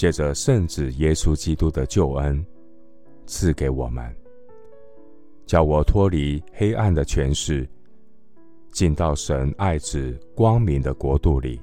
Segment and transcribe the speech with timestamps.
[0.00, 2.42] 借着圣子耶稣基督的救恩。
[3.26, 4.10] 赐给我们，
[5.44, 7.68] 叫我脱离黑暗的权势，
[8.72, 11.60] 进到神爱子光明的国度里。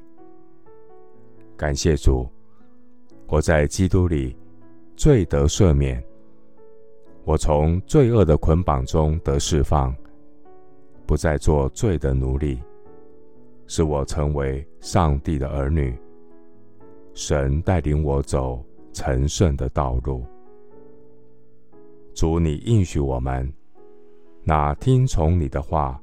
[1.57, 2.29] 感谢主，
[3.25, 4.37] 我在基督里
[4.95, 6.01] 罪得赦免，
[7.23, 9.91] 我从罪恶的捆绑中得释放，
[11.07, 12.61] 不再做罪的奴隶，
[13.65, 15.97] 使我成为上帝的儿女。
[17.17, 18.63] 神带领我走
[18.93, 20.23] 成圣的道路。
[22.13, 23.51] 主，你应许我们，
[24.43, 25.99] 那听从你的话、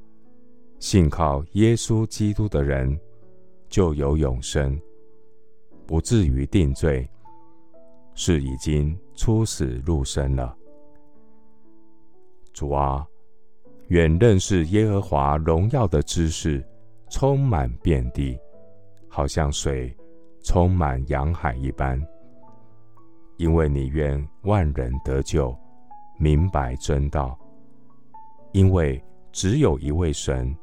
[0.81, 2.99] 信靠耶稣基督的人，
[3.69, 4.77] 就有永生，
[5.87, 7.09] 不至于定罪，
[8.15, 10.57] 是已经出死入生了。
[12.53, 13.07] 主啊，
[13.87, 16.61] 愿认识耶和华荣耀的知识
[17.09, 18.37] 充满遍地，
[19.09, 19.97] 好像水
[20.45, 22.01] 充满洋海一般。
[23.37, 25.53] 因为你愿万人得救。
[26.17, 27.37] 明白真道，
[28.53, 30.57] 因为只有一位神，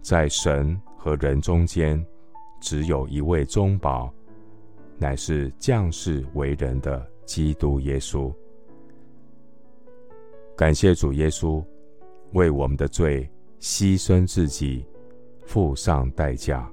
[0.00, 2.00] 在神和人中间，
[2.60, 4.08] 只有一位中保，
[4.96, 8.32] 乃是降世为人的基督耶稣。
[10.56, 11.60] 感谢主耶稣
[12.34, 13.28] 为我们的罪
[13.58, 14.86] 牺牲自己，
[15.44, 16.70] 付上代价，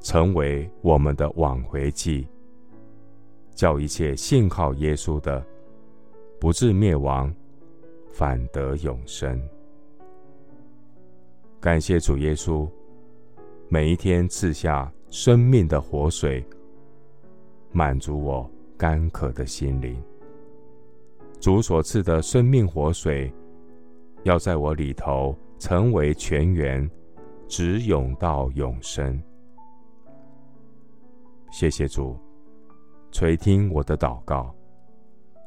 [0.00, 2.26] 成为我们的挽回剂，
[3.54, 5.44] 叫一切信靠耶稣的。
[6.40, 7.30] 不至灭亡，
[8.08, 9.38] 反得永生。
[11.60, 12.66] 感谢主耶稣，
[13.68, 16.42] 每一天赐下生命的活水，
[17.72, 20.02] 满足我干渴的心灵。
[21.38, 23.30] 主所赐的生命活水，
[24.22, 26.90] 要在我里头成为泉源，
[27.48, 29.22] 直涌到永生。
[31.50, 32.16] 谢谢主，
[33.10, 34.54] 垂听我的祷告。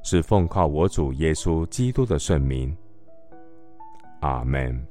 [0.05, 2.75] 是奉靠我主耶稣基督的圣名，
[4.19, 4.85] 阿门。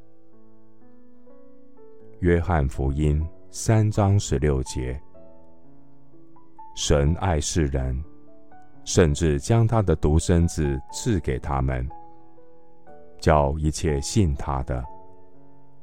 [2.20, 4.98] 约翰福音三章十六节：
[6.74, 8.02] 神爱世人，
[8.86, 11.86] 甚至将他的独生子赐给他们，
[13.18, 14.82] 叫一切信他的，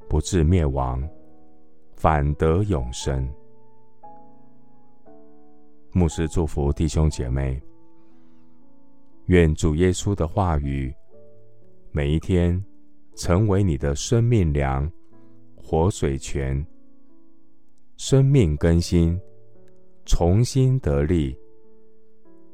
[0.10, 1.08] 不至灭亡，
[1.96, 3.32] 反得永生。
[5.92, 7.60] 牧师祝福弟兄姐妹。
[9.26, 10.94] 愿主耶稣的话语
[11.92, 12.64] 每一天
[13.16, 14.90] 成为你的生命粮、
[15.56, 16.66] 活水泉，
[17.98, 19.20] 生命更新，
[20.06, 21.36] 重新得力，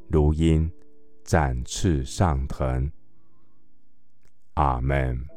[0.07, 0.69] 如鹰
[1.23, 2.89] 展翅上腾。
[4.53, 5.34] 阿门。